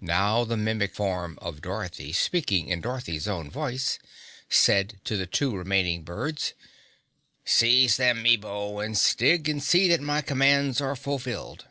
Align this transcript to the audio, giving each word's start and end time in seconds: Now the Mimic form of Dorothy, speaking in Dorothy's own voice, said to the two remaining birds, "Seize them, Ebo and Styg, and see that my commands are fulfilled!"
Now 0.00 0.44
the 0.44 0.56
Mimic 0.56 0.94
form 0.94 1.38
of 1.42 1.60
Dorothy, 1.60 2.14
speaking 2.14 2.68
in 2.70 2.80
Dorothy's 2.80 3.28
own 3.28 3.50
voice, 3.50 3.98
said 4.48 4.98
to 5.04 5.14
the 5.14 5.26
two 5.26 5.54
remaining 5.54 6.04
birds, 6.04 6.54
"Seize 7.44 7.98
them, 7.98 8.24
Ebo 8.24 8.78
and 8.80 8.94
Styg, 8.94 9.46
and 9.46 9.62
see 9.62 9.86
that 9.88 10.00
my 10.00 10.22
commands 10.22 10.80
are 10.80 10.96
fulfilled!" 10.96 11.66